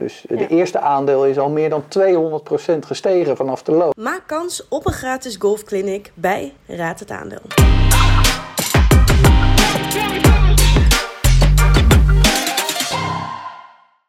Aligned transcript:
Dus 0.00 0.24
de 0.28 0.46
eerste 0.46 0.78
aandeel 0.78 1.26
is 1.26 1.38
al 1.38 1.50
meer 1.50 1.70
dan 1.70 1.82
200% 1.82 2.78
gestegen 2.86 3.36
vanaf 3.36 3.62
de 3.62 3.72
low. 3.72 3.92
Maak 3.94 4.22
kans 4.26 4.68
op 4.68 4.86
een 4.86 4.92
gratis 4.92 5.36
golfclinic 5.36 6.12
bij 6.14 6.52
Raad 6.66 7.00
het 7.00 7.10
Aandeel. 7.10 7.42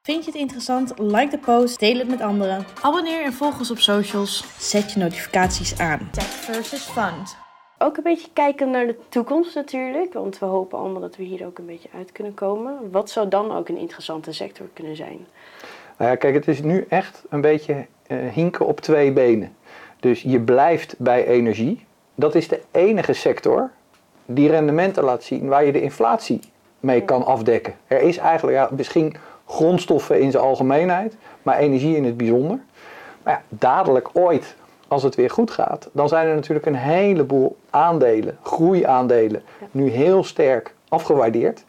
Vind 0.03 0.25
je 0.25 0.31
het 0.31 0.39
interessant? 0.39 0.93
Like 0.97 1.29
de 1.29 1.37
post, 1.37 1.79
deel 1.79 1.97
het 1.97 2.07
met 2.07 2.21
anderen. 2.21 2.65
Abonneer 2.81 3.23
en 3.23 3.33
volg 3.33 3.59
ons 3.59 3.71
op 3.71 3.77
socials. 3.77 4.43
Zet 4.57 4.91
je 4.91 4.99
notificaties 4.99 5.79
aan. 5.79 6.09
Tech 6.11 6.25
versus 6.25 6.81
fund. 6.81 7.37
Ook 7.77 7.97
een 7.97 8.03
beetje 8.03 8.27
kijken 8.33 8.69
naar 8.69 8.87
de 8.87 8.97
toekomst 9.09 9.55
natuurlijk, 9.55 10.13
want 10.13 10.39
we 10.39 10.45
hopen 10.45 10.79
allemaal 10.79 11.01
dat 11.01 11.15
we 11.15 11.23
hier 11.23 11.45
ook 11.45 11.57
een 11.57 11.65
beetje 11.65 11.89
uit 11.95 12.11
kunnen 12.11 12.33
komen. 12.33 12.91
Wat 12.91 13.09
zou 13.09 13.27
dan 13.27 13.51
ook 13.51 13.69
een 13.69 13.77
interessante 13.77 14.31
sector 14.31 14.67
kunnen 14.73 14.95
zijn? 14.95 15.27
Nou 15.97 16.11
ja, 16.11 16.15
kijk, 16.15 16.33
het 16.33 16.47
is 16.47 16.61
nu 16.61 16.85
echt 16.89 17.23
een 17.29 17.41
beetje 17.41 17.85
uh, 18.07 18.17
hinken 18.33 18.65
op 18.65 18.81
twee 18.81 19.11
benen. 19.11 19.55
Dus 19.99 20.21
je 20.21 20.39
blijft 20.39 20.95
bij 20.97 21.27
energie. 21.27 21.85
Dat 22.15 22.35
is 22.35 22.47
de 22.47 22.61
enige 22.71 23.13
sector 23.13 23.69
die 24.25 24.49
rendementen 24.49 25.03
laat 25.03 25.23
zien 25.23 25.47
waar 25.47 25.65
je 25.65 25.71
de 25.71 25.81
inflatie 25.81 26.39
mee 26.79 27.01
kan 27.01 27.25
afdekken. 27.25 27.73
Er 27.87 28.01
is 28.01 28.17
eigenlijk 28.17 28.57
ja, 28.57 28.69
misschien 28.75 29.15
grondstoffen 29.45 30.19
in 30.19 30.31
zijn 30.31 30.43
algemeenheid, 30.43 31.15
maar 31.43 31.57
energie 31.57 31.95
in 31.95 32.05
het 32.05 32.17
bijzonder. 32.17 32.59
Maar 33.23 33.33
ja, 33.33 33.41
dadelijk 33.49 34.09
ooit, 34.13 34.55
als 34.87 35.03
het 35.03 35.15
weer 35.15 35.29
goed 35.29 35.51
gaat, 35.51 35.89
dan 35.91 36.07
zijn 36.07 36.27
er 36.27 36.35
natuurlijk 36.35 36.65
een 36.65 36.75
heleboel 36.75 37.57
aandelen, 37.69 38.37
groeiaandelen, 38.41 39.43
nu 39.71 39.89
heel 39.89 40.23
sterk 40.23 40.73
afgewaardeerd. 40.89 41.63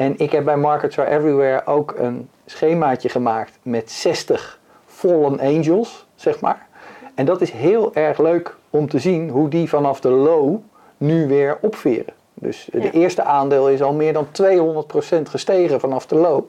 En 0.00 0.14
ik 0.18 0.32
heb 0.32 0.44
bij 0.44 0.56
Markets 0.56 0.98
Are 0.98 1.10
Everywhere 1.10 1.66
ook 1.66 1.94
een 1.98 2.28
schemaatje 2.46 3.08
gemaakt 3.08 3.58
met 3.62 3.90
60 3.90 4.58
fallen 4.86 5.40
angels, 5.40 6.06
zeg 6.14 6.40
maar. 6.40 6.66
En 7.14 7.24
dat 7.24 7.40
is 7.40 7.50
heel 7.50 7.94
erg 7.94 8.18
leuk 8.18 8.56
om 8.70 8.88
te 8.88 8.98
zien 8.98 9.28
hoe 9.28 9.48
die 9.48 9.68
vanaf 9.68 10.00
de 10.00 10.08
low 10.08 10.56
nu 10.96 11.26
weer 11.28 11.58
opveren. 11.60 12.14
Dus 12.34 12.68
de 12.72 12.90
eerste 12.90 13.22
aandeel 13.22 13.68
is 13.68 13.82
al 13.82 13.92
meer 13.92 14.12
dan 14.12 14.26
200% 14.26 15.22
gestegen 15.22 15.80
vanaf 15.80 16.06
de 16.06 16.16
low. 16.16 16.44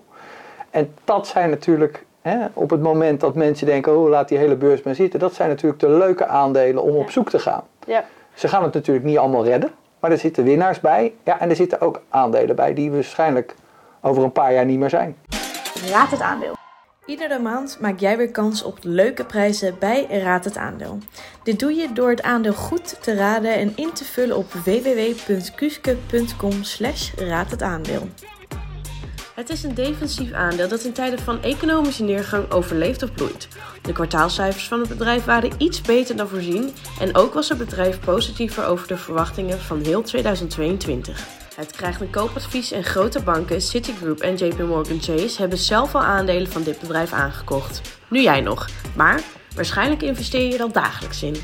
En 0.69 0.93
dat 1.03 1.27
zijn 1.27 1.49
natuurlijk, 1.49 2.05
hè, 2.21 2.45
op 2.53 2.69
het 2.69 2.81
moment 2.81 3.19
dat 3.19 3.35
mensen 3.35 3.65
denken, 3.65 3.97
oh 3.97 4.09
laat 4.09 4.27
die 4.27 4.37
hele 4.37 4.55
beurs 4.55 4.81
maar 4.81 4.95
zitten, 4.95 5.19
dat 5.19 5.33
zijn 5.33 5.49
natuurlijk 5.49 5.81
de 5.81 5.89
leuke 5.89 6.25
aandelen 6.25 6.83
om 6.83 6.95
op 6.95 7.09
zoek 7.09 7.29
te 7.29 7.39
gaan. 7.39 7.63
Ja. 7.85 8.05
Ze 8.33 8.47
gaan 8.47 8.63
het 8.63 8.73
natuurlijk 8.73 9.05
niet 9.05 9.17
allemaal 9.17 9.43
redden, 9.43 9.71
maar 10.01 10.11
er 10.11 10.17
zitten 10.17 10.43
winnaars 10.43 10.79
bij. 10.79 11.13
Ja, 11.23 11.39
en 11.39 11.49
er 11.49 11.55
zitten 11.55 11.81
ook 11.81 12.01
aandelen 12.09 12.55
bij 12.55 12.73
die 12.73 12.91
waarschijnlijk 12.91 13.55
over 14.01 14.23
een 14.23 14.31
paar 14.31 14.53
jaar 14.53 14.65
niet 14.65 14.79
meer 14.79 14.89
zijn. 14.89 15.15
Raad 15.89 16.11
het 16.11 16.21
aandeel. 16.21 16.59
Iedere 17.05 17.39
maand 17.39 17.77
maak 17.79 17.99
jij 17.99 18.17
weer 18.17 18.31
kans 18.31 18.63
op 18.63 18.77
leuke 18.81 19.25
prijzen 19.25 19.75
bij 19.79 20.07
Raad 20.09 20.43
het 20.43 20.57
Aandeel. 20.57 20.97
Dit 21.43 21.59
doe 21.59 21.73
je 21.73 21.93
door 21.93 22.09
het 22.09 22.21
aandeel 22.21 22.53
goed 22.53 23.03
te 23.03 23.15
raden 23.15 23.53
en 23.53 23.73
in 23.75 23.93
te 23.93 24.03
vullen 24.03 24.37
op 24.37 24.51
www.kuske.com 24.51 26.63
slash 26.63 27.13
raad 27.13 27.51
het 27.51 27.61
aandeel. 27.61 28.07
Het 29.35 29.49
is 29.49 29.63
een 29.63 29.73
defensief 29.73 30.31
aandeel 30.31 30.67
dat 30.67 30.83
in 30.83 30.91
tijden 30.91 31.19
van 31.19 31.43
economische 31.43 32.03
neergang 32.03 32.51
overleeft 32.51 33.03
of 33.03 33.13
bloeit. 33.13 33.47
De 33.81 33.91
kwartaalcijfers 33.91 34.67
van 34.67 34.79
het 34.79 34.89
bedrijf 34.89 35.25
waren 35.25 35.51
iets 35.57 35.81
beter 35.81 36.15
dan 36.15 36.27
voorzien 36.27 36.73
en 36.99 37.15
ook 37.15 37.33
was 37.33 37.49
het 37.49 37.57
bedrijf 37.57 37.99
positiever 37.99 38.65
over 38.65 38.87
de 38.87 38.97
verwachtingen 38.97 39.59
van 39.59 39.81
heel 39.81 40.01
2022. 40.01 41.27
Het 41.55 41.71
krijgt 41.71 42.01
een 42.01 42.09
koopadvies 42.09 42.71
en 42.71 42.83
grote 42.83 43.23
banken 43.23 43.61
Citigroup 43.61 44.19
en 44.19 44.35
JP 44.35 44.59
Morgan 44.59 45.01
Chase 45.01 45.41
hebben 45.41 45.57
zelf 45.57 45.95
al 45.95 46.01
aandelen 46.01 46.51
van 46.51 46.63
dit 46.63 46.79
bedrijf 46.79 47.13
aangekocht. 47.13 47.81
Nu 48.07 48.21
jij 48.21 48.41
nog, 48.41 48.69
maar 48.95 49.21
waarschijnlijk 49.55 50.01
investeer 50.01 50.47
je 50.47 50.53
er 50.53 50.61
al 50.61 50.71
dagelijks 50.71 51.23
in. 51.23 51.35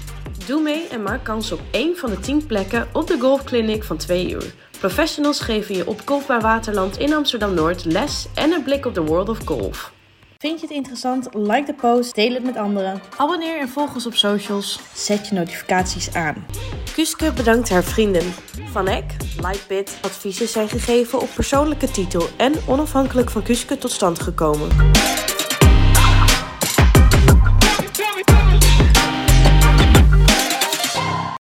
Doe 0.47 0.61
mee 0.61 0.87
en 0.87 1.03
maak 1.03 1.23
kans 1.23 1.51
op 1.51 1.59
één 1.71 1.97
van 1.97 2.09
de 2.09 2.19
10 2.19 2.45
plekken 2.45 2.87
op 2.93 3.07
de 3.07 3.19
golfclinic 3.19 3.83
van 3.83 3.97
2 3.97 4.29
uur. 4.31 4.53
Professionals 4.79 5.39
geven 5.39 5.75
je 5.75 5.87
op 5.87 6.01
Golfbaar 6.05 6.41
Waterland 6.41 6.97
in 6.97 7.13
Amsterdam-Noord 7.13 7.85
les 7.85 8.27
en 8.33 8.51
een 8.51 8.63
blik 8.63 8.85
op 8.85 8.93
de 8.93 9.01
world 9.01 9.29
of 9.29 9.45
golf. 9.45 9.93
Vind 10.37 10.59
je 10.59 10.67
het 10.67 10.75
interessant? 10.75 11.27
Like 11.33 11.63
de 11.65 11.73
post, 11.73 12.15
deel 12.15 12.33
het 12.33 12.43
met 12.43 12.57
anderen. 12.57 13.01
Abonneer 13.17 13.59
en 13.59 13.69
volg 13.69 13.93
ons 13.93 14.05
op 14.05 14.13
socials. 14.13 14.79
Zet 14.93 15.27
je 15.27 15.35
notificaties 15.35 16.13
aan. 16.13 16.45
Kuske 16.93 17.31
bedankt 17.31 17.69
haar 17.69 17.83
vrienden. 17.83 18.33
Van 18.71 18.87
Eck, 18.87 19.15
Lightbit, 19.41 19.97
adviezen 20.01 20.47
zijn 20.47 20.69
gegeven 20.69 21.19
op 21.21 21.29
persoonlijke 21.35 21.91
titel 21.91 22.27
en 22.37 22.53
onafhankelijk 22.67 23.29
van 23.29 23.43
Kuske 23.43 23.77
tot 23.77 23.91
stand 23.91 24.19
gekomen. 24.19 24.69